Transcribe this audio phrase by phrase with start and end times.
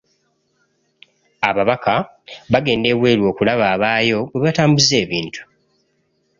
[1.49, 1.93] Ababaka
[2.51, 5.41] bagenda ebweru okulaba abaayo bwe batambuza ebintu.